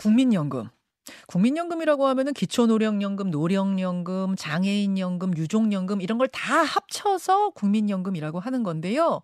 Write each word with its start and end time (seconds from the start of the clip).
국민연금. 0.00 0.68
국민연금이라고 1.26 2.06
하면은 2.06 2.32
기초노령연금, 2.32 3.30
노령연금, 3.30 4.34
장애인연금, 4.36 5.36
유족연금 5.36 6.00
이런 6.00 6.16
걸 6.18 6.28
다 6.28 6.62
합쳐서 6.62 7.50
국민연금이라고 7.50 8.40
하는 8.40 8.62
건데요. 8.62 9.20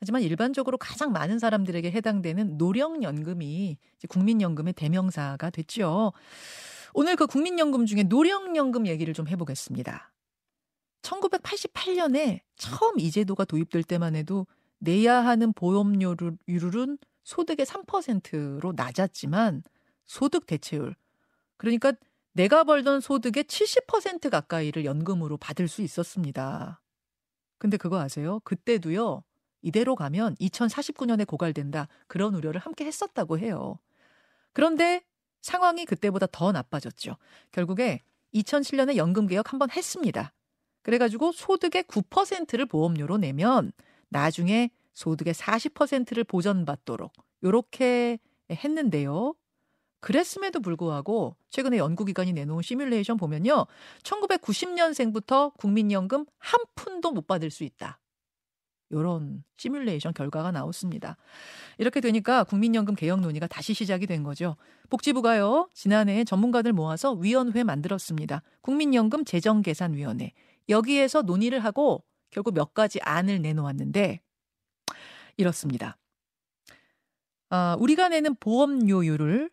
하지만 0.00 0.22
일반적으로 0.22 0.78
가장 0.78 1.12
많은 1.12 1.38
사람들에게 1.38 1.90
해당되는 1.90 2.56
노령연금이 2.56 3.76
국민연금의 4.08 4.72
대명사가 4.74 5.50
됐죠. 5.50 6.12
오늘 6.94 7.16
그 7.16 7.26
국민연금 7.26 7.84
중에 7.84 8.04
노령연금 8.04 8.86
얘기를 8.86 9.12
좀 9.12 9.28
해보겠습니다. 9.28 10.12
1988년에 11.02 12.40
처음 12.56 12.98
이 12.98 13.10
제도가 13.10 13.44
도입될 13.44 13.82
때만 13.82 14.14
해도 14.16 14.46
내야 14.78 15.24
하는 15.24 15.52
보험료율은 15.52 16.98
소득의 17.24 17.66
3%로 17.66 18.72
낮았지만 18.74 19.62
소득 20.08 20.46
대체율 20.46 20.96
그러니까 21.56 21.92
내가 22.32 22.64
벌던 22.64 23.00
소득의 23.00 23.44
70% 23.44 24.30
가까이를 24.30 24.84
연금으로 24.84 25.36
받을 25.36 25.68
수 25.68 25.82
있었습니다. 25.82 26.80
근데 27.58 27.76
그거 27.76 28.00
아세요? 28.00 28.40
그때도요. 28.44 29.24
이대로 29.62 29.96
가면 29.96 30.36
2049년에 30.36 31.26
고갈된다. 31.26 31.88
그런 32.06 32.34
우려를 32.34 32.60
함께 32.60 32.84
했었다고 32.84 33.38
해요. 33.38 33.78
그런데 34.52 35.02
상황이 35.40 35.84
그때보다 35.84 36.26
더 36.30 36.52
나빠졌죠. 36.52 37.16
결국에 37.50 38.02
2007년에 38.34 38.96
연금 38.96 39.26
개혁 39.26 39.52
한번 39.52 39.70
했습니다. 39.70 40.32
그래가지고 40.82 41.32
소득의 41.32 41.84
9%를 41.84 42.66
보험료로 42.66 43.18
내면 43.18 43.72
나중에 44.08 44.70
소득의 44.94 45.34
40%를 45.34 46.24
보전받도록 46.24 47.12
요렇게 47.42 48.18
했는데요. 48.50 49.34
그랬음에도 50.00 50.60
불구하고 50.60 51.36
최근에 51.50 51.78
연구기관이 51.78 52.32
내놓은 52.32 52.62
시뮬레이션 52.62 53.16
보면요. 53.16 53.66
1990년생부터 54.02 55.56
국민연금 55.56 56.26
한 56.38 56.60
푼도 56.74 57.12
못 57.12 57.26
받을 57.26 57.50
수 57.50 57.64
있다. 57.64 57.98
요런 58.90 59.44
시뮬레이션 59.56 60.14
결과가 60.14 60.50
나왔습니다. 60.50 61.16
이렇게 61.76 62.00
되니까 62.00 62.44
국민연금 62.44 62.94
개혁 62.94 63.20
논의가 63.20 63.46
다시 63.46 63.74
시작이 63.74 64.06
된 64.06 64.22
거죠. 64.22 64.56
복지부가요, 64.88 65.68
지난해 65.74 66.24
전문가들 66.24 66.72
모아서 66.72 67.12
위원회 67.12 67.64
만들었습니다. 67.64 68.42
국민연금 68.62 69.24
재정계산위원회. 69.24 70.32
여기에서 70.68 71.22
논의를 71.22 71.60
하고 71.60 72.04
결국 72.30 72.54
몇 72.54 72.72
가지 72.72 72.98
안을 73.02 73.42
내놓았는데, 73.42 74.20
이렇습니다. 75.36 75.98
아, 77.50 77.76
우리가 77.78 78.08
내는 78.08 78.34
보험료율을 78.36 79.50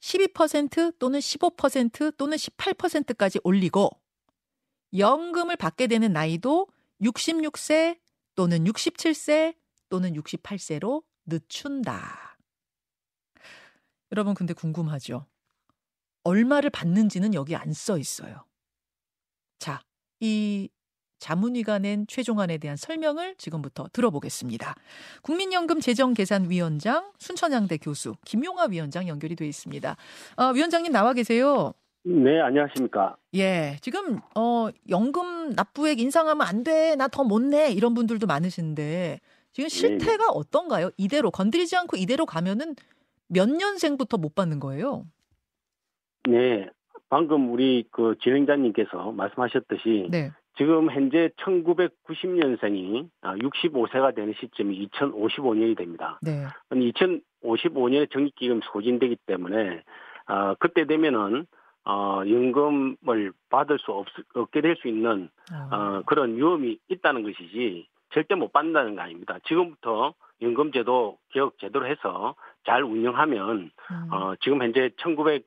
12% 0.00 0.98
또는 0.98 1.18
15% 1.20 2.16
또는 2.16 2.36
18%까지 2.36 3.40
올리고 3.44 3.90
연금을 4.96 5.56
받게 5.56 5.86
되는 5.86 6.12
나이도 6.12 6.68
66세 7.02 7.98
또는 8.34 8.64
67세 8.64 9.56
또는 9.88 10.14
68세로 10.14 11.04
늦춘다. 11.26 12.38
여러분 14.12 14.34
근데 14.34 14.54
궁금하죠? 14.54 15.26
얼마를 16.24 16.70
받는지는 16.70 17.34
여기 17.34 17.54
안 17.56 17.72
써 17.72 17.96
있어요. 17.98 18.44
자, 19.58 19.82
이 20.20 20.68
자문위가 21.20 21.78
낸 21.78 22.06
최종안에 22.08 22.58
대한 22.58 22.76
설명을 22.76 23.36
지금부터 23.36 23.86
들어보겠습니다. 23.92 24.74
국민연금 25.22 25.80
재정계산위원장 25.80 27.12
순천향대 27.18 27.78
교수 27.78 28.14
김용화 28.24 28.66
위원장 28.70 29.06
연결이 29.06 29.36
돼 29.36 29.46
있습니다. 29.46 29.96
어, 30.36 30.44
위원장님 30.52 30.90
나와 30.90 31.12
계세요. 31.12 31.72
네, 32.02 32.40
안녕하십니까. 32.40 33.16
예, 33.34 33.76
지금 33.82 34.20
어 34.34 34.68
연금 34.88 35.50
납부액 35.50 36.00
인상하면 36.00 36.46
안 36.46 36.64
돼, 36.64 36.96
나 36.96 37.08
더 37.08 37.22
못 37.24 37.42
내 37.42 37.70
이런 37.70 37.92
분들도 37.92 38.26
많으신데 38.26 39.20
지금 39.52 39.68
실태가 39.68 40.16
네. 40.16 40.30
어떤가요? 40.32 40.90
이대로 40.96 41.30
건드리지 41.30 41.76
않고 41.76 41.98
이대로 41.98 42.24
가면은 42.24 42.74
몇 43.28 43.50
년생부터 43.50 44.16
못 44.16 44.34
받는 44.34 44.60
거예요? 44.60 45.04
네, 46.28 46.66
방금 47.10 47.52
우리 47.52 47.84
그 47.90 48.14
진행자님께서 48.22 49.12
말씀하셨듯이 49.12 50.08
네. 50.10 50.30
지금 50.60 50.90
현재 50.90 51.30
1990년생이 51.38 53.08
65세가 53.22 54.04
아, 54.04 54.10
되는 54.10 54.34
시점이 54.38 54.88
2055년이 54.88 55.74
됩니다. 55.74 56.18
네. 56.20 56.44
2055년에 56.70 58.10
정기기금 58.10 58.60
소진되기 58.64 59.16
때문에 59.24 59.82
어, 60.28 60.54
그때 60.58 60.84
되면은 60.84 61.46
어, 61.86 62.20
연금을 62.28 63.32
받을 63.48 63.78
수 63.78 63.92
없, 63.92 64.06
없게 64.34 64.60
될 64.60 64.76
수 64.76 64.88
있는 64.88 65.30
어. 65.50 65.74
어, 65.74 66.02
그런 66.04 66.36
위험이 66.36 66.78
있다는 66.90 67.22
것이지 67.22 67.88
절대 68.12 68.34
못 68.34 68.52
받는다는 68.52 68.96
거 68.96 69.00
아닙니다. 69.00 69.38
지금부터 69.46 70.12
연금제도 70.42 71.16
개혁 71.30 71.58
제대로 71.58 71.86
해서 71.86 72.34
잘 72.66 72.82
운영하면 72.82 73.70
음. 73.92 74.12
어, 74.12 74.34
지금 74.42 74.60
현재 74.62 74.90
1900 74.98 75.42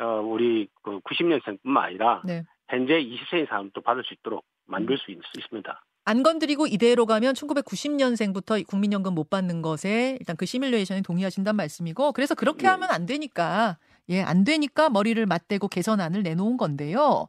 어, 0.00 0.20
우리 0.20 0.68
그 0.82 1.00
90년생뿐만 1.00 1.76
아니라 1.78 2.20
네. 2.26 2.42
현재 2.68 2.94
20세인 2.94 3.48
사람도 3.48 3.80
받을 3.82 4.02
수 4.04 4.14
있도록 4.14 4.44
만들 4.66 4.96
수 4.98 5.10
있, 5.10 5.18
습니다 5.48 5.84
안 6.04 6.22
건드리고 6.22 6.66
이대로 6.66 7.06
가면 7.06 7.34
1990년생부터 7.34 8.66
국민연금 8.66 9.14
못 9.14 9.30
받는 9.30 9.62
것에 9.62 10.16
일단 10.18 10.36
그 10.36 10.46
시뮬레이션에 10.46 11.02
동의하신다는 11.02 11.56
말씀이고 11.56 12.12
그래서 12.12 12.34
그렇게 12.34 12.62
네. 12.62 12.68
하면 12.68 12.90
안 12.90 13.06
되니까 13.06 13.78
예, 14.08 14.22
안 14.22 14.44
되니까 14.44 14.90
머리를 14.90 15.24
맞대고 15.24 15.68
개선안을 15.68 16.22
내놓은 16.22 16.56
건데요. 16.56 17.28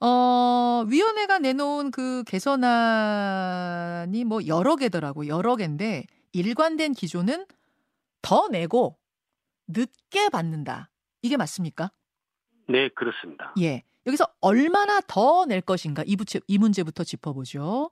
어, 0.00 0.84
위원회가 0.88 1.38
내놓은 1.38 1.90
그 1.90 2.22
개선안이 2.24 4.24
뭐 4.24 4.46
여러 4.46 4.76
개더라고. 4.76 5.26
여러 5.26 5.56
개인데 5.56 6.04
일관된 6.32 6.92
기조는 6.92 7.46
더 8.20 8.48
내고 8.48 8.98
늦게 9.68 10.28
받는다. 10.30 10.90
이게 11.22 11.36
맞습니까? 11.36 11.90
네, 12.68 12.88
그렇습니다. 12.88 13.54
예. 13.60 13.84
여기서 14.06 14.26
얼마나 14.40 15.00
더 15.00 15.44
낼 15.46 15.60
것인가 15.60 16.02
이, 16.06 16.16
부채, 16.16 16.40
이 16.46 16.58
문제부터 16.58 17.04
짚어보죠. 17.04 17.90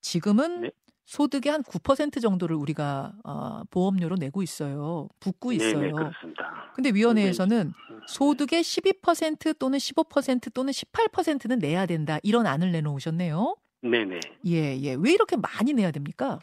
지금은 0.00 0.60
네. 0.62 0.70
소득의 1.06 1.52
한 1.52 1.62
9% 1.62 2.20
정도를 2.20 2.56
우리가 2.56 3.12
어, 3.24 3.62
보험료로 3.70 4.16
내고 4.16 4.42
있어요. 4.42 5.08
붓고 5.20 5.52
있어요. 5.52 5.80
네, 5.80 5.86
네, 5.86 5.92
그렇습니다. 5.92 6.72
근데 6.74 6.90
위원회에서는 6.90 7.72
소득의 8.06 8.62
12% 8.62 9.58
또는 9.58 9.78
15% 9.78 10.52
또는 10.54 10.72
18%는 10.72 11.58
내야 11.58 11.86
된다. 11.86 12.18
이런 12.22 12.46
안을 12.46 12.72
내놓으셨네요. 12.72 13.56
네, 13.82 14.04
네. 14.04 14.20
예, 14.46 14.78
예. 14.80 14.96
왜 14.98 15.12
이렇게 15.12 15.36
많이 15.36 15.74
내야 15.74 15.90
됩니까? 15.90 16.38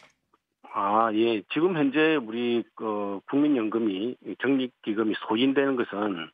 아, 0.73 1.11
예. 1.13 1.41
지금 1.51 1.75
현재 1.75 2.15
우리 2.15 2.63
그 2.75 3.19
국민연금이 3.29 4.15
적립기금이 4.41 5.15
소진되는 5.27 5.75
것은 5.75 6.29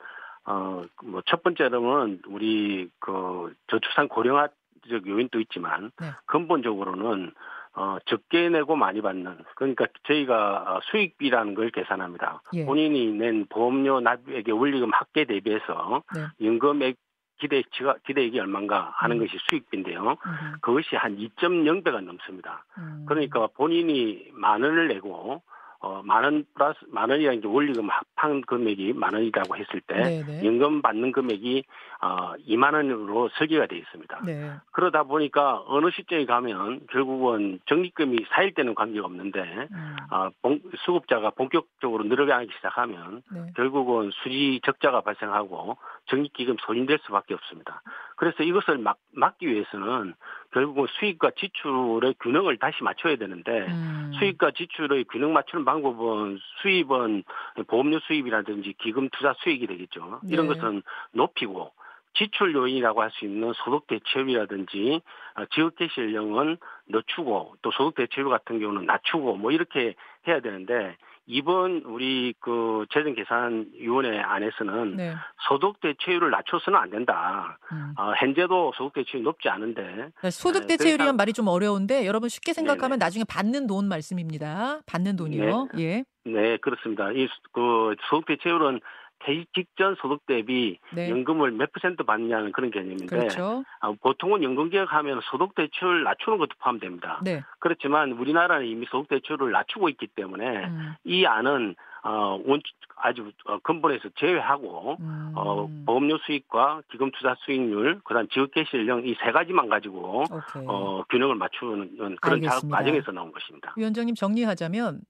어, 0.47 0.85
뭐, 1.03 1.22
첫 1.25 1.44
번째로는 1.44 2.22
우리, 2.28 2.90
그, 3.00 3.53
저출산 3.68 4.08
고령화적 4.08 5.06
요인도 5.06 5.41
있지만, 5.41 5.91
네. 6.00 6.08
근본적으로는, 6.25 7.34
어, 7.74 7.97
적게 8.06 8.50
내고 8.50 8.75
많이 8.75 9.02
받는, 9.02 9.38
그러니까 9.56 9.86
저희가 10.07 10.63
어, 10.68 10.80
수익비라는 10.86 11.53
걸 11.53 11.69
계산합니다. 11.69 12.41
예. 12.53 12.66
본인이 12.66 13.12
낸 13.12 13.46
보험료 13.47 14.00
납부액의 14.00 14.52
원리금 14.52 14.90
합계 14.94 15.25
대비해서 15.25 16.02
네. 16.16 16.47
연금액 16.47 16.96
기대치가 17.40 17.97
기대액이 18.07 18.40
얼마인가 18.40 18.94
하는 18.96 19.18
음. 19.18 19.25
것이 19.25 19.38
수익비인데요. 19.47 20.09
음. 20.09 20.53
그것이 20.62 20.96
한 20.96 21.18
2.0배가 21.18 22.02
넘습니다. 22.02 22.66
음. 22.80 23.06
그러니까 23.07 23.46
본인이 23.56 24.28
만 24.34 24.63
원을 24.63 24.88
내고 24.88 25.44
어, 25.80 26.02
만 26.04 26.24
원 26.24 26.46
플러스, 26.56 26.80
만 26.90 27.10
원이라는 27.10 27.42
게 27.42 27.48
원리금 27.48 27.88
합한 28.16 28.42
금액이 28.42 28.94
만 28.94 29.14
원이라고 29.14 29.56
했을 29.58 29.80
때, 29.82 29.96
네네. 30.24 30.46
연금 30.46 30.81
받는 30.81 31.12
금액이, 31.12 31.63
어, 32.01 32.34
2만 32.48 32.74
원으로 32.74 33.30
설계가 33.38 33.68
되어 33.68 33.78
있습니다. 33.78 34.22
네. 34.25 34.51
그러다 34.72 35.04
보니까 35.04 35.63
어느 35.68 35.92
시점에 35.92 36.25
가면 36.25 36.88
결국은 36.92 37.60
적립금이 37.68 38.25
쌓일 38.34 38.54
때는 38.56 38.74
관계가 38.75 39.06
없는데, 39.06 39.68
음. 39.72 39.96
어, 40.12 40.30
봉, 40.42 40.60
수급자가 40.86 41.30
본격적으로 41.31 42.04
늘어나기 42.06 42.50
시작하면, 42.56 43.22
네. 43.31 43.51
결국은 43.56 44.10
수지 44.24 44.60
적자가 44.66 45.01
발생하고, 45.01 45.78
적립기금 46.07 46.57
소진될 46.66 47.00
수밖에 47.06 47.34
없습니다. 47.36 47.81
그래서 48.16 48.42
이것을 48.44 48.80
막, 48.80 48.98
막기 49.13 49.48
위해서는 49.48 50.16
결국은 50.52 50.88
수익과 51.00 51.32
지출의 51.38 52.16
균형을 52.20 52.58
다시 52.58 52.84
맞춰야 52.84 53.16
되는데 53.16 53.68
음. 53.68 54.12
수익과 54.18 54.52
지출의 54.52 55.06
균형 55.06 55.34
맞추는 55.34 55.66
방법은 55.66 56.40
수입은 56.62 57.24
보험료 57.68 58.00
수입이라든지 58.00 58.76
기금 58.78 59.10
투자 59.10 59.34
수익이 59.40 59.68
되겠죠. 59.68 60.22
이런 60.30 60.48
네. 60.48 60.56
것은 60.56 60.84
높이고 61.12 61.72
지출 62.18 62.54
요인이라고 62.54 63.02
할 63.02 63.12
수 63.12 63.25
있는 63.25 63.54
소득 63.64 63.88
대체율이라든지 63.88 65.02
어, 65.36 65.46
지역 65.54 65.75
개시 65.75 66.02
연령은 66.02 66.58
늦추고 66.88 67.56
또 67.62 67.72
소득 67.72 67.96
대체율 67.96 68.30
같은 68.30 68.60
경우는 68.60 68.86
낮추고 68.86 69.36
뭐 69.38 69.52
이렇게 69.52 69.96
해야 70.28 70.40
되는데 70.40 70.98
이번 71.30 71.81
우리 71.86 72.34
그 72.40 72.86
재정 72.90 73.14
계산 73.14 73.66
위원회 73.78 74.18
안에서는 74.19 74.96
네. 74.96 75.14
소득 75.50 75.80
대체율을 75.81 76.30
낮춰서는 76.31 76.80
안 76.80 76.90
된다. 76.90 77.58
음. 77.72 77.94
어, 77.98 78.14
현재도 78.18 78.72
소득 78.78 78.94
대체율이 78.94 79.24
높지 79.24 79.50
않은데 79.50 80.10
소득 80.31 80.62
네, 80.62 80.68
대체율이란 80.78 80.98
그러니까- 81.00 81.18
말이 81.18 81.34
좀 81.34 81.48
어려운데 81.50 82.06
여러분 82.06 82.30
쉽게 82.30 82.54
생각하면 82.54 82.92
네네. 82.98 83.06
나중에 83.06 83.25
받는 83.28 83.68
돈 83.68 83.90
말씀입니다. 83.90 84.80
받는 84.86 85.16
돈이요. 85.18 85.68
예. 85.80 86.04
네 86.25 86.58
그렇습니다. 86.58 87.12
이 87.12 87.28
그 87.54 87.96
소득 88.10 88.25
대체율은 88.28 88.80
퇴직 89.19 89.54
직전 89.54 89.96
소득 89.96 90.25
대비 90.25 90.78
네. 90.94 91.10
연금을 91.10 91.52
몇 91.52 91.72
퍼센트 91.72 92.04
받느냐는 92.04 92.52
그런 92.52 92.72
개념인데 92.72 93.06
그렇죠. 93.08 93.64
아, 93.80 93.92
보통은 94.02 94.44
연금 94.44 94.69
개혁하면 94.69 95.22
소득 95.30 95.56
대체율 95.56 96.04
낮추는 96.04 96.38
것도 96.38 96.50
포함됩니다. 96.60 97.19
네. 97.24 97.44
그렇지만 97.60 98.12
우리나라는 98.14 98.66
이미 98.68 98.86
소득 98.90 99.10
대체율을 99.10 99.52
낮추고 99.52 99.90
있기 99.90 100.08
때문에 100.08 100.66
음. 100.66 100.94
이 101.04 101.25
안은 101.25 101.75
어, 102.04 102.40
원, 102.46 102.62
아주 102.96 103.31
어, 103.46 103.58
근본에서 103.60 104.10
제외하고 104.16 104.98
음. 105.00 105.34
어, 105.36 105.68
보험료 105.86 106.18
수익과 106.20 106.84
기금 106.90 107.12
투자 107.12 107.36
수익률, 107.40 108.00
그다음 108.06 108.28
지급 108.30 108.54
개시 108.54 108.78
연령 108.78 109.06
이 109.06 109.13
세 109.16 109.31
가지만 109.31 109.68
가지고 109.68 110.24
오케이. 110.31 110.63
어, 110.68 111.04
균형을 111.10 111.36
맞추는 111.36 112.18
그런 112.22 112.42
작업. 112.44 112.70
과정에서 112.70 113.12
나온 113.12 113.31
것입니다. 113.31 113.74
위원장님 113.75 114.16
정리하자면 114.16 115.02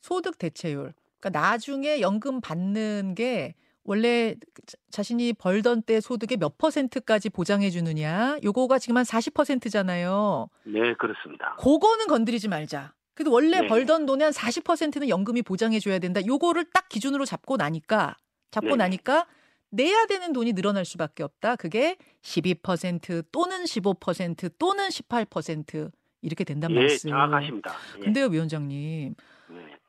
소득 0.00 0.36
대체율. 0.38 0.92
그러니까 1.22 1.30
나중에 1.40 2.00
연금 2.00 2.40
받는 2.40 3.14
게 3.14 3.54
원래 3.84 4.34
자- 4.66 4.76
자신이 4.90 5.32
벌던 5.34 5.82
때 5.82 6.00
소득의 6.00 6.36
몇 6.38 6.58
퍼센트까지 6.58 7.30
보장해 7.30 7.70
주느냐. 7.70 8.38
요거가 8.42 8.78
지금 8.78 8.96
한 8.96 9.04
40%잖아요. 9.04 10.48
네, 10.64 10.94
그렇습니다. 10.98 11.56
그거는 11.58 12.06
건드리지 12.08 12.48
말자. 12.48 12.92
그래도 13.14 13.30
원래 13.32 13.60
네. 13.60 13.66
벌던 13.68 14.06
돈의 14.06 14.24
한 14.26 14.32
40%는 14.32 15.08
연금이 15.08 15.42
보장해 15.42 15.78
줘야 15.80 15.98
된다. 15.98 16.20
요거를 16.26 16.66
딱 16.72 16.88
기준으로 16.88 17.24
잡고 17.24 17.56
나니까 17.56 18.16
잡고 18.50 18.70
네. 18.70 18.76
나니까 18.76 19.26
내야 19.70 20.06
되는 20.06 20.32
돈이 20.32 20.52
늘어날 20.54 20.84
수밖에 20.84 21.22
없다. 21.22 21.56
그게 21.56 21.96
12% 22.22 23.24
또는 23.32 23.64
15% 23.64 24.52
또는 24.58 24.88
18% 24.88 25.90
이렇게 26.20 26.44
된단 26.44 26.70
예, 26.72 26.74
말씀. 26.76 27.10
정확하십니다. 27.10 27.74
예. 27.98 28.00
근데요, 28.04 28.26
위원장님. 28.26 29.14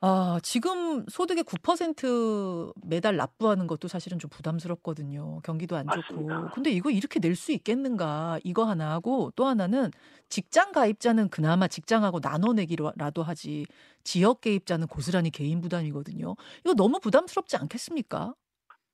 네. 0.04 0.10
아, 0.10 0.38
지금 0.44 1.06
소득의 1.08 1.46
9% 1.46 2.74
매달 2.86 3.16
납부하는 3.16 3.68
것도 3.68 3.88
사실은 3.88 4.20
좀 4.20 4.30
부담스럽거든요. 4.30 5.40
경기도 5.46 5.78
안 5.78 5.88
좋고. 5.88 6.02
맞습니다. 6.02 6.52
근데 6.54 6.72
이거 6.72 6.92
이렇게 6.92 7.20
낼 7.22 7.36
수 7.36 7.52
있겠는가? 7.54 8.38
이거 8.44 8.66
하나 8.66 8.92
하고 8.92 9.32
또 9.36 9.46
하나는 9.46 9.92
직장 10.30 10.72
가입자는 10.74 11.30
그나마 11.30 11.68
직장하고 11.68 12.20
나눠내기라도 12.22 13.24
하지 13.24 13.66
지역 14.04 14.42
개입자는 14.42 14.88
고스란히 14.88 15.30
개인 15.32 15.62
부담이거든요. 15.62 16.36
이거 16.66 16.74
너무 16.76 17.00
부담스럽지 17.00 17.58
않겠습니까? 17.58 18.36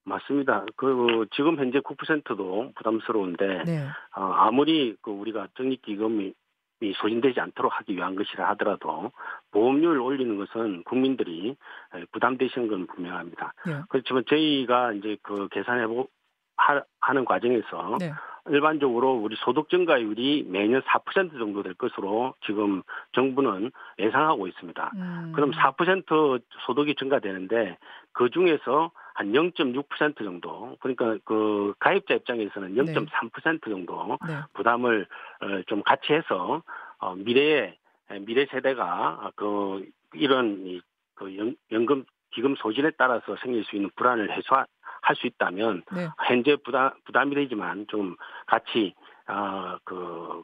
맞습니다. 0.06 0.66
그 0.78 1.26
지금 1.36 1.58
현재 1.58 1.80
9%도 1.80 2.72
부담스러운데 2.76 3.64
네. 3.66 3.88
어, 4.16 4.22
아무리 4.22 4.96
그 5.02 5.12
우리가 5.12 5.50
적립기금이 5.58 6.34
이 6.82 6.94
소진되지 6.94 7.40
않도록 7.40 7.72
하기 7.80 7.96
위한 7.96 8.16
것이라 8.16 8.48
하더라도 8.50 9.12
보험료를 9.52 10.00
올리는 10.00 10.38
것은 10.38 10.84
국민들이 10.84 11.56
에, 11.94 12.06
부담되시는 12.12 12.68
건 12.68 12.88
분명합니다. 12.88 13.54
네. 13.66 13.82
그렇지만 13.90 14.24
저희가 14.30 14.94
이제 14.94 15.18
그 15.22 15.48
계산해 15.50 15.88
보 15.88 16.08
하는 17.00 17.26
과정에서 17.26 17.98
네. 18.00 18.12
일반적으로 18.50 19.14
우리 19.14 19.36
소득 19.40 19.70
증가율이 19.70 20.46
매년 20.50 20.82
4% 20.82 21.38
정도 21.38 21.64
될 21.64 21.74
것으로 21.74 22.34
지금 22.46 22.82
정부는 23.14 23.72
예상하고 24.00 24.48
있습니다. 24.48 24.92
음. 24.96 25.32
그럼 25.36 25.52
4% 25.52 26.42
소득이 26.66 26.96
증가되는데 26.96 27.78
그 28.12 28.30
중에서 28.30 28.92
한 29.14 29.34
0.6% 29.34 30.24
정도 30.24 30.78
그러니까 30.80 31.18
그 31.26 31.74
가입자 31.80 32.16
입장에서는 32.16 32.76
0.3% 32.76 33.64
정도 33.70 34.18
네. 34.26 34.36
부담을 34.54 35.08
어, 35.42 35.62
좀 35.68 35.84
같이 35.84 36.14
해서 36.14 36.64
어, 37.00 37.16
미래에 37.16 37.78
미래 38.22 38.46
세대가 38.46 39.32
그 39.36 39.86
이런 40.14 40.66
이, 40.66 40.82
그 41.16 41.38
연, 41.38 41.56
연금 41.72 42.06
기금 42.32 42.56
소진에 42.56 42.92
따라서 42.98 43.36
생길 43.42 43.64
수 43.66 43.76
있는 43.76 43.90
불안을 43.96 44.32
해소 44.32 44.56
할 45.02 45.16
수 45.16 45.28
있다면 45.28 45.84
네. 45.92 46.10
현재 46.28 46.56
부담 46.58 46.92
부담이 47.06 47.36
되지만 47.36 47.86
좀 47.88 48.16
같이 48.48 48.94
아그 49.26 50.44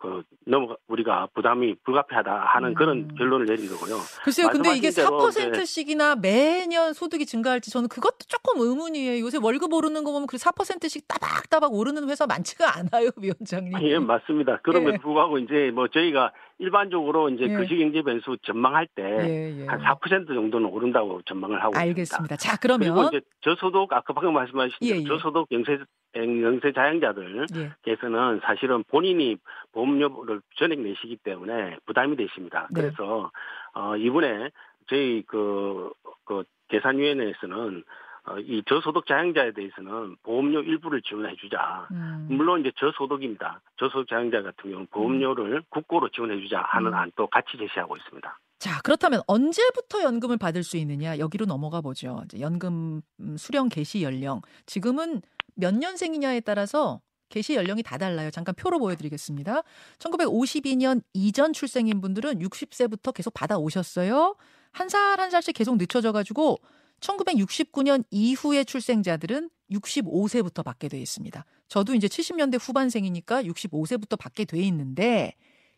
그 0.00 0.22
너무 0.46 0.76
우리가 0.88 1.28
부담이 1.34 1.76
불가피하다 1.84 2.32
하는 2.32 2.70
음. 2.70 2.74
그런 2.74 3.14
결론을 3.16 3.44
내린 3.44 3.68
거고요. 3.68 3.96
글쎄요, 4.24 4.48
근데 4.48 4.74
이게 4.74 4.86
말씀하신 4.88 5.52
대로 5.52 5.52
4%씩이나 5.52 6.16
매년 6.16 6.94
소득이 6.94 7.26
증가할지 7.26 7.70
저는 7.70 7.88
그것도 7.88 8.20
조금 8.26 8.62
의문이에요. 8.62 9.22
요새 9.22 9.38
월급 9.40 9.74
오르는 9.74 10.02
거 10.02 10.12
보면 10.12 10.26
그 10.26 10.38
4%씩 10.38 11.06
따박따박 11.06 11.74
오르는 11.74 12.08
회사 12.08 12.26
많지가 12.26 12.78
않아요, 12.78 13.10
위원장님. 13.20 13.74
예, 13.82 13.98
맞습니다. 13.98 14.58
그럼에도 14.62 14.94
예. 14.94 14.98
불구하고 14.98 15.38
이제 15.38 15.70
뭐 15.74 15.86
저희가 15.88 16.32
일반적으로 16.60 17.28
이제 17.28 17.44
예. 17.44 17.54
거시경제 17.54 18.02
변수 18.02 18.36
전망할 18.42 18.86
때한 18.94 19.28
예, 19.28 19.60
예. 19.60 19.66
4% 19.66 20.26
정도는 20.28 20.68
오른다고 20.68 21.20
전망을 21.26 21.58
하고 21.58 21.70
있습니다. 21.70 21.80
알겠습니다. 21.80 22.36
자, 22.36 22.56
그리고 22.56 22.78
그러면 22.78 23.08
이제 23.08 23.20
저소득 23.42 23.92
아까 23.92 24.12
방금 24.12 24.34
말씀하신 24.34 24.76
예, 24.82 25.00
예. 25.00 25.04
저소득 25.04 25.46
영세 25.52 25.78
영세 26.16 26.72
자영자들 26.72 27.46
예. 27.56 27.70
께서는 27.82 28.40
사실은 28.44 28.84
본인이 28.88 29.36
보험료를 29.72 30.40
전액 30.56 30.80
내시기 30.80 31.16
때문에 31.16 31.78
부담이 31.86 32.16
되십니다. 32.16 32.68
네. 32.70 32.82
그래서 32.82 33.30
어 33.74 33.96
이번에 33.96 34.50
저희 34.88 35.22
그, 35.26 35.92
그 36.24 36.44
계산위원회에서는 36.68 37.84
어, 38.24 38.38
이 38.38 38.62
저소득 38.66 39.06
자영자에 39.06 39.52
대해서는 39.52 40.16
보험료 40.22 40.60
일부를 40.60 41.00
지원해 41.02 41.34
주자. 41.36 41.88
음. 41.90 42.26
물론 42.30 42.60
이제 42.60 42.70
저소득입니다. 42.76 43.60
저소득 43.78 44.08
자영자 44.08 44.42
같은 44.42 44.70
경우는 44.70 44.86
보험료를 44.90 45.62
국고로 45.70 46.10
지원해 46.10 46.38
주자 46.40 46.60
하는 46.60 46.88
음. 46.88 46.94
안도 46.94 47.28
같이 47.28 47.56
제시하고 47.56 47.96
있습니다. 47.96 48.38
자, 48.58 48.78
그렇다면 48.84 49.22
언제부터 49.26 50.02
연금을 50.02 50.36
받을 50.36 50.62
수 50.62 50.76
있느냐? 50.76 51.18
여기로 51.18 51.46
넘어가 51.46 51.80
보죠. 51.80 52.22
연금 52.38 53.00
음, 53.20 53.36
수령 53.38 53.70
개시 53.70 54.02
연령. 54.02 54.42
지금은 54.66 55.22
몇 55.56 55.74
년생이냐에 55.74 56.40
따라서 56.40 57.00
개시 57.30 57.54
연령이 57.54 57.82
다 57.82 57.96
달라요. 57.96 58.30
잠깐 58.30 58.54
표로 58.54 58.78
보여드리겠습니다. 58.78 59.62
1952년 59.98 61.02
이전 61.14 61.52
출생인 61.54 62.00
분들은 62.02 62.40
60세부터 62.40 63.14
계속 63.14 63.32
받아 63.32 63.56
오셨어요. 63.56 64.36
한 64.72 64.88
살 64.88 65.18
한 65.18 65.30
살씩 65.30 65.54
계속 65.54 65.76
늦춰져 65.78 66.12
가지고 66.12 66.58
1969년 67.00 68.04
이후의 68.10 68.64
출생자들은 68.66 69.50
65세부터 69.72 70.64
받게 70.64 70.88
돼 70.88 71.00
있습니다. 71.00 71.44
저도 71.68 71.94
이제 71.94 72.08
70년대 72.08 72.58
후반생이니까 72.60 73.42
65세부터 73.44 74.18
받게 74.18 74.44
돼 74.44 74.60
있는데 74.62 75.34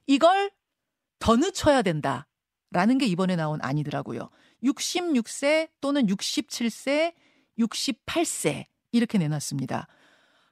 이걸 0.07 0.51
더 1.19 1.37
늦춰야 1.37 1.83
된다. 1.83 2.27
라는 2.71 2.97
게 2.99 3.07
이번에 3.07 3.37
나온 3.37 3.61
안이더라고요. 3.63 4.31
66세 4.65 5.69
또는 5.83 6.07
67세, 6.07 7.13
68세 7.59 8.65
이렇게 8.93 9.19
내놨습니다. 9.19 9.87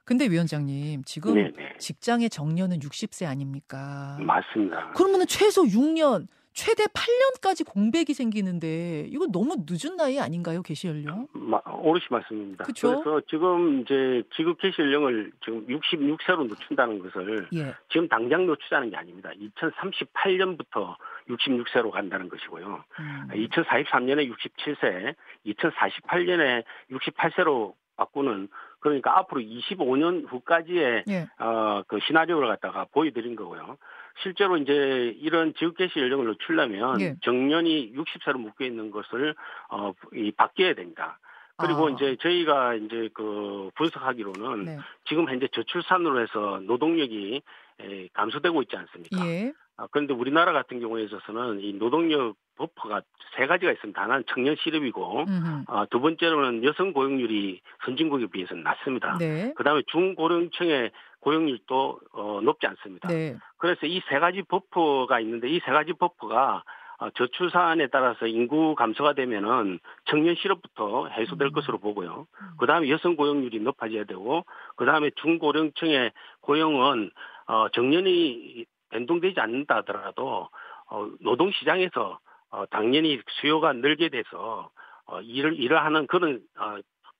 근데 0.05 0.27
위원장님 0.27 1.03
지금 1.05 1.35
네네. 1.35 1.77
직장의 1.77 2.29
정년은 2.29 2.79
60세 2.79 3.27
아닙니까? 3.27 4.17
맞습니다. 4.19 4.91
그러면 4.95 5.25
최소 5.27 5.63
6년, 5.63 6.27
최대 6.53 6.83
8년까지 6.83 7.65
공백이 7.65 8.13
생기는데 8.13 9.05
이거 9.07 9.25
너무 9.27 9.55
늦은 9.67 9.95
나이 9.95 10.19
아닌가요, 10.19 10.61
개시 10.61 10.87
연령? 10.87 11.27
마, 11.31 11.61
오롯이 11.65 12.05
맞습니다. 12.09 12.65
그쵸? 12.65 13.01
그래서 13.01 13.21
지금 13.29 13.81
이제 13.81 14.23
지급 14.35 14.59
개시 14.59 14.81
연령을 14.81 15.31
지금 15.43 15.65
66세로 15.67 16.49
늦춘다는 16.49 16.99
것을 16.99 17.47
예. 17.53 17.73
지금 17.89 18.07
당장 18.09 18.47
늦추자는 18.47 18.89
게 18.89 18.97
아닙니다. 18.97 19.29
2038년부터 19.39 20.95
66세로 21.29 21.89
간다는 21.89 22.27
것이고요. 22.27 22.83
음. 22.99 23.27
2043년에 23.33 24.29
67세, 24.29 25.15
2048년에 25.45 26.63
68세로 26.91 27.73
바꾸는 27.95 28.49
그러니까 28.81 29.17
앞으로 29.17 29.41
25년 29.41 30.27
후까지의 30.27 31.05
예. 31.07 31.27
어, 31.39 31.83
그 31.87 31.99
시나리오를 32.05 32.47
갖다가 32.49 32.85
보여드린 32.91 33.35
거고요. 33.35 33.77
실제로 34.23 34.57
이제 34.57 35.15
이런 35.19 35.53
지급 35.53 35.77
개시 35.77 35.99
연령을 35.99 36.27
늦추려면 36.27 36.99
예. 36.99 37.15
정년이 37.23 37.93
60세로 37.93 38.37
묶여 38.39 38.65
있는 38.65 38.91
것을 38.91 39.35
어, 39.69 39.93
이 40.13 40.31
바뀌어야 40.31 40.73
됩니다. 40.73 41.19
그리고 41.57 41.87
아. 41.87 41.91
이제 41.91 42.17
저희가 42.19 42.73
이제 42.75 43.09
그 43.13 43.69
분석하기로는 43.75 44.65
네. 44.65 44.77
지금 45.07 45.29
현재 45.29 45.47
저출산으로 45.53 46.19
해서 46.21 46.59
노동력이 46.63 47.41
에, 47.79 48.07
감소되고 48.13 48.63
있지 48.63 48.75
않습니까? 48.75 49.27
예. 49.27 49.53
아, 49.77 49.87
그런데 49.91 50.13
우리나라 50.13 50.53
같은 50.53 50.79
경우에 50.79 51.03
있어서는 51.03 51.61
이 51.61 51.73
노동력 51.73 52.35
버퍼가 52.61 53.01
세 53.35 53.47
가지가 53.47 53.71
있습니다. 53.71 54.01
하나는 54.01 54.23
청년 54.27 54.55
실업이고. 54.61 55.25
아, 55.67 55.85
두 55.89 55.99
번째로는 56.01 56.63
여성 56.63 56.93
고용률이 56.93 57.61
선진국에 57.85 58.27
비해서는 58.27 58.63
낮습니다. 58.63 59.17
네. 59.17 59.53
그 59.55 59.63
다음에 59.63 59.81
중고령층의 59.87 60.91
고용률도 61.21 61.99
어, 62.13 62.39
높지 62.43 62.67
않습니다. 62.67 63.07
네. 63.09 63.37
그래서 63.57 63.85
이 63.85 64.01
세 64.09 64.19
가지 64.19 64.41
버퍼가 64.43 65.19
있는데 65.21 65.49
이 65.49 65.59
세 65.65 65.71
가지 65.71 65.93
버퍼가 65.93 66.63
어, 66.99 67.09
저출 67.11 67.49
산에 67.49 67.87
따라서 67.87 68.27
인구 68.27 68.75
감소가 68.75 69.13
되면은 69.13 69.79
청년 70.05 70.35
실업부터 70.35 71.07
해소될 71.07 71.47
음. 71.47 71.51
것으로 71.51 71.79
보고요. 71.79 72.27
음. 72.41 72.47
그 72.59 72.67
다음에 72.67 72.89
여성 72.89 73.15
고용률이 73.15 73.59
높아져야 73.59 74.03
되고, 74.03 74.45
그 74.75 74.85
다음에 74.85 75.09
중고령층의 75.15 76.11
고용은 76.41 77.09
어, 77.47 77.69
정년이 77.69 78.65
변동되지 78.91 79.39
않는다 79.39 79.77
하더라도 79.77 80.49
어, 80.91 81.07
노동시장에서 81.21 82.19
어, 82.51 82.65
당연히 82.69 83.19
수요가 83.39 83.73
늘게 83.73 84.09
돼서 84.09 84.69
어, 85.05 85.21
일을 85.21 85.59
일을 85.59 85.83
하는 85.83 86.05
그런 86.07 86.41
어, 86.59 86.63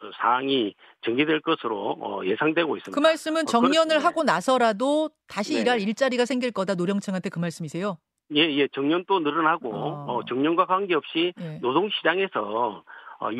어, 0.03 0.11
사항이 0.19 0.75
전개될 1.03 1.41
것으로 1.41 1.97
어, 1.99 2.21
예상되고 2.25 2.77
있습니다. 2.77 2.95
그 2.95 2.99
말씀은 2.99 3.43
어, 3.43 3.45
정년을 3.45 3.97
그렇- 3.97 4.07
하고 4.07 4.23
나서라도 4.23 5.09
다시 5.27 5.55
네. 5.55 5.61
일할 5.61 5.79
일자리가 5.81 6.25
생길 6.25 6.51
거다 6.51 6.75
노령층한테 6.75 7.29
그 7.29 7.39
말씀이세요? 7.39 7.97
예, 8.33 8.41
예, 8.49 8.67
정년도 8.69 9.19
늘어나고 9.19 9.73
어. 9.73 10.05
어, 10.07 10.25
정년과 10.25 10.65
관계없이 10.65 11.33
예. 11.39 11.59
노동 11.61 11.89
시장에서 11.89 12.83
어, 13.19 13.31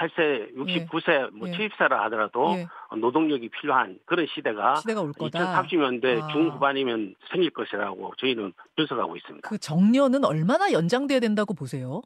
68세, 0.00 0.54
69세, 0.56 1.30
뭐 1.32 1.48
예. 1.48 1.52
70세라 1.52 1.90
하더라도 2.04 2.54
예. 2.56 2.66
어, 2.88 2.96
노동력이 2.96 3.48
필요한 3.48 3.98
그런 4.06 4.26
시대가 4.34 4.76
시대가 4.76 5.02
올 5.02 5.12
거다. 5.12 5.62
2030년대 5.62 6.22
아. 6.22 6.28
중후반이면 6.28 7.14
생길 7.30 7.50
것이라고 7.50 8.14
저희는 8.18 8.52
분석하고 8.76 9.16
있습니다. 9.16 9.48
그 9.48 9.58
정년은 9.58 10.24
얼마나 10.24 10.72
연장돼야 10.72 11.20
된다고 11.20 11.54
보세요? 11.54 12.02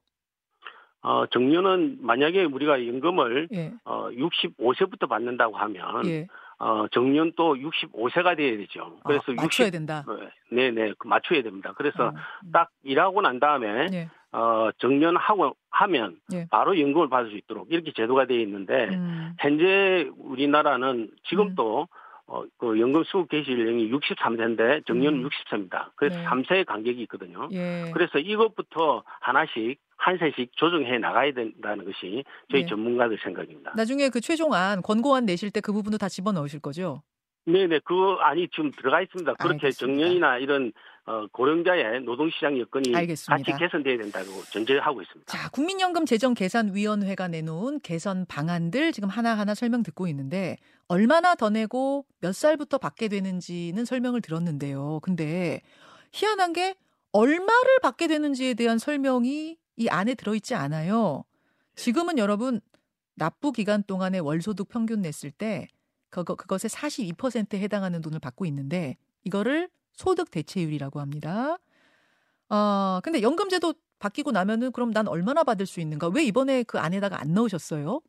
어, 1.02 1.26
정년은 1.26 1.98
만약에 2.00 2.44
우리가 2.44 2.86
연금을 2.86 3.48
예. 3.52 3.72
어, 3.84 4.08
65세부터 4.10 5.08
받는다고 5.08 5.56
하면 5.56 6.06
예. 6.06 6.26
어, 6.58 6.86
정년 6.92 7.32
또 7.36 7.54
65세가 7.54 8.36
돼야 8.36 8.56
되죠. 8.56 8.96
그래서 9.04 9.24
아, 9.28 9.34
맞춰야 9.34 9.66
60, 9.66 9.70
된다. 9.70 10.04
어, 10.06 10.16
네네 10.50 10.94
그 10.98 11.06
맞춰야 11.06 11.42
됩니다. 11.42 11.74
그래서 11.76 12.06
어, 12.06 12.08
음. 12.08 12.52
딱 12.52 12.70
일하고 12.82 13.20
난 13.20 13.38
다음에 13.38 13.88
예. 13.92 14.08
어, 14.34 14.70
정년하고 14.78 15.54
하면 15.70 16.16
예. 16.32 16.46
바로 16.50 16.78
연금을 16.78 17.08
받을 17.08 17.30
수 17.30 17.36
있도록 17.36 17.68
이렇게 17.70 17.92
제도가 17.94 18.26
되어 18.26 18.38
있는데 18.40 18.88
음. 18.90 19.34
현재 19.38 20.10
우리나라는 20.18 21.10
지금도 21.28 21.86
어, 22.26 22.42
그 22.58 22.80
연금 22.80 23.04
수급 23.04 23.28
개시 23.28 23.52
연령이 23.52 23.90
63세인데 23.92 24.86
정년은 24.86 25.24
음. 25.24 25.28
60세입니다. 25.28 25.90
그래서 25.94 26.18
네. 26.18 26.24
3세의 26.24 26.66
간격이 26.66 27.00
있거든요. 27.02 27.48
예. 27.52 27.90
그래서 27.94 28.18
이것부터 28.18 29.04
하나씩 29.20 29.78
한 29.96 30.18
세씩 30.18 30.50
조정해 30.56 30.98
나가야 30.98 31.32
된다는 31.32 31.84
것이 31.84 32.24
저희 32.50 32.62
네. 32.62 32.66
전문가들 32.66 33.18
생각입니다. 33.22 33.74
나중에 33.76 34.08
그 34.08 34.20
최종안 34.20 34.82
권고안 34.82 35.26
내실 35.26 35.50
때 35.50 35.60
그 35.60 35.72
부분도 35.72 35.96
다 35.98 36.08
집어넣으실 36.08 36.60
거죠? 36.60 37.02
네네, 37.46 37.80
그 37.84 38.16
안이 38.20 38.48
지금 38.50 38.70
들어가 38.70 39.02
있습니다. 39.02 39.34
그렇게 39.34 39.66
알겠습니다. 39.66 39.78
정년이나 39.78 40.38
이런 40.38 40.72
어, 41.06 41.26
고령자의 41.30 42.00
노동시장 42.00 42.58
여건이 42.58 42.96
알겠습니다. 42.96 43.36
같이 43.36 43.58
개선돼야 43.58 43.98
된다고 43.98 44.42
전제하고 44.50 45.02
있습니다. 45.02 45.30
자, 45.30 45.50
국민연금 45.50 46.06
재정계산위원회가 46.06 47.28
내놓은 47.28 47.80
개선 47.80 48.24
방안들 48.26 48.92
지금 48.92 49.10
하나하나 49.10 49.54
설명 49.54 49.82
듣고 49.82 50.08
있는데 50.08 50.56
얼마나 50.88 51.34
더 51.34 51.50
내고 51.50 52.06
몇 52.20 52.34
살부터 52.34 52.78
받게 52.78 53.08
되는지는 53.08 53.84
설명을 53.84 54.22
들었는데요. 54.22 55.00
근데 55.02 55.60
희한한 56.12 56.54
게 56.54 56.74
얼마를 57.12 57.78
받게 57.82 58.08
되는지에 58.08 58.54
대한 58.54 58.78
설명이 58.78 59.58
이 59.76 59.88
안에 59.88 60.14
들어있지 60.14 60.54
않아요. 60.54 61.24
지금은 61.76 62.16
여러분 62.16 62.60
납부 63.14 63.52
기간 63.52 63.82
동안에 63.82 64.20
월소득 64.20 64.68
평균 64.68 65.02
냈을 65.02 65.30
때 65.30 65.68
그거 66.14 66.36
그것의 66.36 66.70
42%에 66.70 67.58
해당하는 67.58 68.00
돈을 68.00 68.20
받고 68.20 68.46
있는데 68.46 68.96
이거를 69.24 69.68
소득 69.92 70.30
대체율이라고 70.30 71.00
합니다. 71.00 71.56
아, 72.48 73.00
근데 73.02 73.22
연금제도 73.22 73.74
바뀌고 73.98 74.30
나면은 74.30 74.70
그럼 74.70 74.92
난 74.92 75.08
얼마나 75.08 75.42
받을 75.42 75.66
수 75.66 75.80
있는가? 75.80 76.10
왜 76.14 76.22
이번에 76.22 76.62
그 76.62 76.78
안에다가 76.78 77.20
안 77.20 77.34
넣으셨어요? 77.34 78.00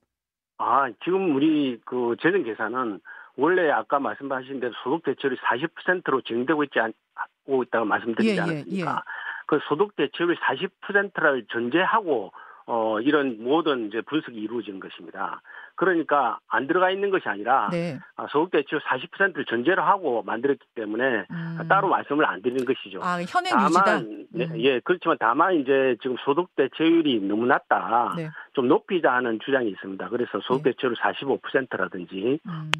아, 0.57 0.89
지금 1.03 1.35
우리 1.35 1.79
그 1.85 2.15
재정 2.21 2.43
계산은 2.43 2.99
원래 3.37 3.69
아까 3.71 3.99
말씀하신 3.99 4.59
대로 4.59 4.73
소득 4.83 5.03
대체율이 5.03 5.37
40%로 5.37 6.21
진행되고 6.21 6.63
있지 6.65 6.79
않고 6.79 7.63
있다고 7.63 7.85
말씀드리지 7.85 8.29
예, 8.29 8.35
예, 8.35 8.39
않았습니까? 8.39 9.03
그 9.47 9.59
소득 9.67 9.95
대체율이 9.95 10.37
40%를 10.37 11.45
전제하고 11.51 12.31
어 12.67 12.99
이런 12.99 13.43
모든 13.43 13.87
이제 13.87 14.01
분석이 14.01 14.37
이루어진 14.37 14.79
것입니다. 14.79 15.41
그러니까 15.75 16.39
안 16.47 16.65
들어가 16.65 16.89
있는 16.89 17.11
것이 17.11 17.27
아니라 17.27 17.69
네. 17.71 17.99
아, 18.15 18.25
소득 18.29 18.51
대체율 18.51 18.81
40%를 18.81 19.45
전제로 19.45 19.83
하고 19.83 20.23
만들었기 20.23 20.65
때문에 20.73 21.25
음. 21.29 21.59
따로 21.69 21.89
말씀을 21.89 22.25
안 22.25 22.41
드리는 22.41 22.65
것이죠. 22.65 23.01
아, 23.03 23.21
현행. 23.21 23.51
다만 23.51 24.25
네, 24.31 24.45
음. 24.45 24.59
예 24.61 24.79
그렇지만 24.79 25.17
다만 25.19 25.55
이제 25.55 25.95
지금 26.01 26.15
소득 26.25 26.55
대체율이 26.55 27.19
너무 27.21 27.45
낮다. 27.45 28.13
네. 28.17 28.29
좀 28.53 28.67
높이자 28.67 29.13
하는 29.13 29.39
주장이 29.45 29.69
있습니다. 29.69 30.09
그래서 30.09 30.39
소득 30.41 30.63
네. 30.63 30.71
대체율 30.71 30.95
45%라든지 30.95 32.39
음. 32.47 32.71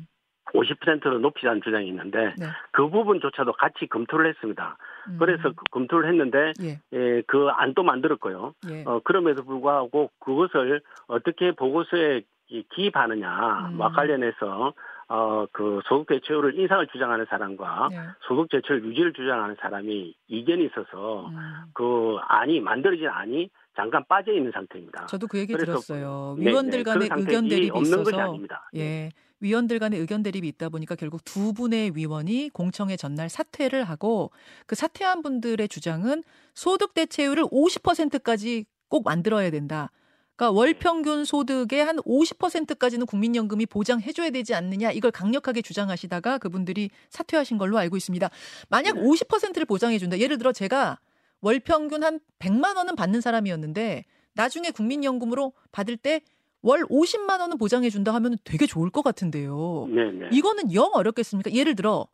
50%로 0.54 1.20
높이자는 1.20 1.62
주장이 1.62 1.88
있는데 1.90 2.34
네. 2.38 2.48
그 2.72 2.90
부분조차도 2.90 3.54
같이 3.54 3.88
검토를 3.88 4.30
했습니다. 4.30 4.78
음. 5.08 5.18
그래서 5.20 5.50
그 5.50 5.64
검토를 5.72 6.10
했는데 6.10 6.54
예. 6.62 6.80
예, 6.94 7.22
그 7.28 7.48
안도 7.50 7.84
만들었고요. 7.84 8.54
예. 8.70 8.84
어, 8.86 9.00
그럼에도 9.04 9.44
불구하고 9.44 10.10
그것을 10.20 10.82
어떻게 11.08 11.52
보고서에 11.52 12.22
이- 12.50 12.64
기입하느냐 12.74 13.70
음. 13.72 13.80
와 13.80 13.90
관련해서 13.92 14.74
어, 15.08 15.46
그 15.52 15.82
소득 15.86 16.08
대체율을 16.08 16.58
인상을 16.60 16.88
주장하는 16.88 17.26
사람과 17.30 17.90
네. 17.92 17.98
소득 18.28 18.50
대체율 18.50 18.84
유지를 18.86 19.14
주장하는 19.14 19.56
사람이 19.60 20.16
이견이 20.28 20.66
있어서 20.66 21.28
음. 21.28 21.36
그 21.74 22.18
안이 22.28 22.60
만들어진 22.62 23.08
안이 23.08 23.50
잠깐 23.76 24.04
빠져 24.08 24.32
있는 24.32 24.52
상태입니다. 24.52 25.06
저도 25.08 25.28
그 25.28 25.38
얘기 25.40 25.56
들었어요. 25.56 26.36
네, 26.40 26.50
위원들 26.50 26.80
네. 26.80 26.84
간의 26.84 27.10
그런 27.10 27.20
의견 27.22 27.48
대립이 27.50 27.82
있어서 27.82 28.18
아닙니다. 28.18 28.70
예. 28.76 29.10
위원들 29.42 29.80
간의 29.80 30.00
의견 30.00 30.24
대립이 30.24 30.48
있다 30.48 30.70
보니까 30.70 30.96
결국 30.96 31.24
두 31.26 31.54
분의 31.54 31.96
위원이 31.96 32.50
공청회 32.54 32.96
전날 32.96 33.30
사퇴를 33.30 33.84
하고 33.84 34.32
그 34.66 34.76
사퇴한 34.76 35.22
분들의 35.22 35.68
주장은 35.68 36.24
소득 36.54 36.94
대체율을 36.94 37.44
50%까지 37.44 38.66
꼭 38.88 39.04
만들어야 39.04 39.52
된다. 39.52 39.92
그러니까 40.36 40.58
월 40.58 40.74
평균 40.74 41.24
소득의 41.26 41.84
한 41.84 41.98
50%까지는 41.98 43.06
국민연금이 43.06 43.66
보장해 43.66 44.12
줘야 44.12 44.30
되지 44.30 44.54
않느냐 44.54 44.92
이걸 44.92 45.12
강력하게 45.12 45.62
주장하시다가 45.62 46.40
그분들이 46.40 46.90
사퇴하신 47.10 47.58
걸로 47.58 47.78
알고 47.78 47.98
있습니다. 47.98 48.30
만약 48.70 48.96
네. 48.96 49.02
50%를 49.02 49.66
보장해 49.66 49.98
준다. 49.98 50.20
예를 50.20 50.38
들어 50.38 50.52
제가 50.52 51.00
월 51.46 51.60
평균 51.60 52.04
한 52.04 52.20
100만 52.40 52.76
원은 52.76 52.96
받는 52.96 53.22
사람이었는데 53.22 54.06
나중에 54.34 54.72
국민연금으로 54.72 55.54
받을 55.72 55.98
때 55.98 56.22
월 56.66 56.82
50만 56.86 57.42
원은 57.42 57.60
보장해 57.60 57.92
준다 57.92 58.12
하면 58.16 58.38
되게 58.44 58.66
좋을 58.66 58.90
것 58.90 59.04
같은데요. 59.04 59.86
네, 59.88 60.12
네. 60.12 60.30
이거는 60.32 60.74
영 60.74 60.90
어렵겠습니까? 60.96 61.52
예를 61.52 61.76
들어 61.76 62.08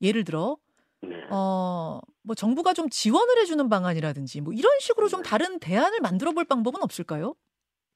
예를 0.00 0.24
들어 0.24 0.56
네. 1.02 1.10
어뭐 1.30 2.34
정부가 2.36 2.74
좀 2.74 2.88
지원을 2.90 3.38
해주는 3.38 3.68
방안이라든지 3.68 4.40
뭐 4.40 4.52
이런 4.52 4.72
식으로 4.80 5.06
좀 5.06 5.22
네. 5.22 5.30
다른 5.30 5.60
대안을 5.60 6.00
만들어 6.00 6.32
볼 6.32 6.44
방법은 6.44 6.82
없을까요? 6.82 7.36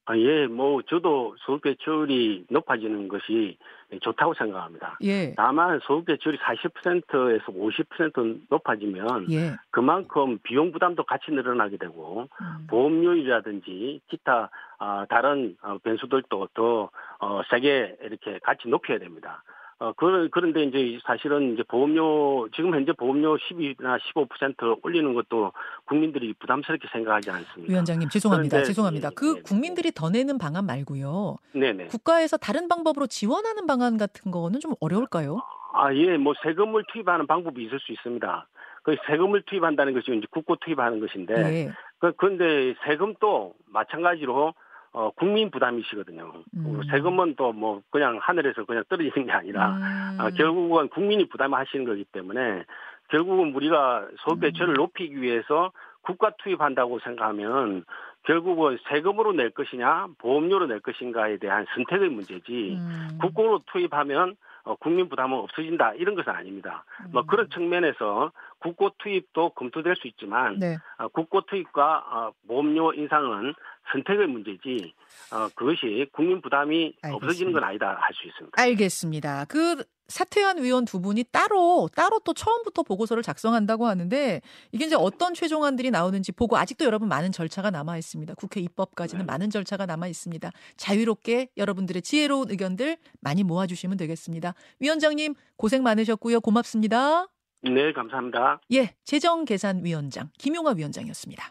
아, 0.06 0.16
예, 0.16 0.46
뭐 0.46 0.82
저도 0.82 1.34
소득 1.40 1.62
대체율이 1.62 2.46
높아지는 2.48 3.08
것이 3.08 3.58
좋다고 4.00 4.34
생각합니다. 4.34 4.98
예. 5.02 5.34
다만 5.36 5.80
소득 5.80 6.06
대체율이 6.06 6.38
40%에서 6.38 7.52
50% 7.52 8.42
높아지면 8.48 9.26
예. 9.32 9.56
그만큼 9.70 10.38
비용 10.44 10.70
부담도 10.70 11.04
같이 11.04 11.32
늘어나게 11.32 11.76
되고 11.76 12.28
음. 12.40 12.66
보험료율이라든지 12.68 14.00
기타 14.08 14.50
아, 14.78 15.06
다른 15.08 15.56
어, 15.62 15.78
변수들도 15.82 16.48
더 16.54 16.90
어, 17.18 17.42
세게 17.50 17.96
이렇게 18.02 18.38
같이 18.44 18.68
높여야 18.68 18.98
됩니다. 18.98 19.42
어, 19.78 19.92
그, 19.92 20.28
그런데 20.32 20.62
이제 20.64 20.98
사실은 21.04 21.52
이제 21.52 21.62
보험료, 21.68 22.48
지금 22.54 22.74
현재 22.74 22.92
보험료 22.92 23.36
12나 23.36 23.98
15% 24.14 24.82
올리는 24.82 25.12
것도 25.12 25.52
국민들이 25.84 26.32
부담스럽게 26.38 26.88
생각하지 26.90 27.30
않습니다. 27.30 27.70
위원장님 27.70 28.08
죄송합니다. 28.08 28.56
그런데, 28.56 28.66
죄송합니다. 28.66 29.08
예, 29.08 29.14
그 29.14 29.34
예, 29.36 29.42
국민들이 29.42 29.92
더 29.92 30.08
내는 30.08 30.38
방안 30.38 30.64
말고요. 30.64 31.36
네네. 31.52 31.86
국가에서 31.88 32.38
다른 32.38 32.68
방법으로 32.68 33.06
지원하는 33.06 33.66
방안 33.66 33.98
같은 33.98 34.30
거는 34.30 34.60
좀 34.60 34.72
어려울까요? 34.80 35.42
아, 35.74 35.94
예, 35.94 36.16
뭐 36.16 36.32
세금을 36.42 36.84
투입하는 36.90 37.26
방법이 37.26 37.62
있을 37.66 37.78
수 37.80 37.92
있습니다. 37.92 38.48
그 38.82 38.96
세금을 39.06 39.42
투입한다는 39.42 39.92
것이 39.92 40.10
이제 40.16 40.26
국고 40.30 40.56
투입하는 40.56 41.00
것인데, 41.00 41.34
예. 41.34 41.72
그, 41.98 42.12
근데 42.12 42.74
세금도 42.86 43.52
마찬가지로 43.66 44.54
어, 44.92 45.10
국민 45.10 45.50
부담이시거든요. 45.50 46.32
음. 46.56 46.80
세금은 46.90 47.34
또 47.36 47.52
뭐 47.56 47.80
그냥 47.90 48.18
하늘에서 48.20 48.64
그냥 48.64 48.84
떨어지는 48.88 49.26
게 49.26 49.32
아니라 49.32 49.76
음. 49.76 50.18
아, 50.20 50.30
결국은 50.30 50.88
국민이 50.88 51.26
부담하시는 51.28 51.86
거기 51.86 52.04
때문에 52.04 52.64
결국은 53.08 53.54
우리가 53.54 54.08
대체를 54.40 54.70
음. 54.70 54.74
높이기 54.74 55.20
위해서 55.20 55.72
국가 56.02 56.30
투입한다고 56.38 56.98
생각하면 57.00 57.84
결국은 58.24 58.78
세금으로 58.88 59.32
낼 59.32 59.50
것이냐 59.50 60.08
보험료로 60.18 60.66
낼 60.66 60.80
것인가에 60.80 61.38
대한 61.38 61.64
선택의 61.74 62.10
문제지 62.10 62.76
음. 62.78 63.18
국고로 63.20 63.62
투입하면 63.72 64.36
어, 64.64 64.74
국민 64.74 65.08
부담은 65.08 65.38
없어진다 65.38 65.94
이런 65.94 66.16
것은 66.16 66.32
아닙니다. 66.32 66.84
뭐 67.12 67.22
음. 67.22 67.26
그런 67.28 67.48
측면에서 67.50 68.32
국고 68.58 68.90
투입도 68.98 69.50
검토될 69.50 69.94
수 69.94 70.08
있지만 70.08 70.58
네. 70.58 70.76
어, 70.98 71.08
국고 71.08 71.42
투입과 71.42 71.98
어, 71.98 72.32
보험료 72.48 72.92
인상은 72.92 73.54
선택의 73.92 74.26
문제지 74.26 74.94
어, 75.32 75.48
그것이 75.54 76.06
국민 76.12 76.40
부담이 76.40 76.94
알겠습니다. 77.02 77.16
없어지는 77.16 77.52
건 77.52 77.64
아니다 77.64 77.96
할 78.00 78.14
수 78.14 78.26
있습니다. 78.26 78.60
알겠습니다. 78.60 79.44
그 79.46 79.84
사퇴한 80.08 80.62
위원 80.62 80.84
두 80.84 81.00
분이 81.00 81.24
따로 81.32 81.88
따로 81.94 82.20
또 82.20 82.32
처음부터 82.32 82.84
보고서를 82.84 83.22
작성한다고 83.24 83.86
하는데 83.86 84.40
이게 84.70 84.84
이제 84.84 84.94
어떤 84.96 85.34
최종안들이 85.34 85.90
나오는지 85.90 86.30
보고 86.32 86.56
아직도 86.56 86.84
여러분 86.84 87.08
많은 87.08 87.32
절차가 87.32 87.70
남아 87.70 87.98
있습니다. 87.98 88.34
국회 88.34 88.60
입법까지는 88.60 89.26
네. 89.26 89.32
많은 89.32 89.50
절차가 89.50 89.84
남아 89.86 90.06
있습니다. 90.06 90.50
자유롭게 90.76 91.48
여러분들의 91.56 92.02
지혜로운 92.02 92.50
의견들 92.50 92.98
많이 93.20 93.42
모아주시면 93.42 93.96
되겠습니다. 93.96 94.54
위원장님 94.78 95.34
고생 95.56 95.82
많으셨고요. 95.82 96.40
고맙습니다. 96.40 97.26
네, 97.62 97.92
감사합니다. 97.92 98.60
예, 98.72 98.94
재정계산위원장 99.04 100.30
김용화 100.38 100.74
위원장이었습니다. 100.76 101.50